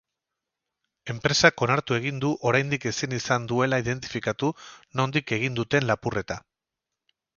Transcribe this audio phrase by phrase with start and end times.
[1.13, 4.49] Enpresak onartu egin du oraindik ezin izan duela identifikatu
[5.01, 6.39] nondik egin duten lapurreta.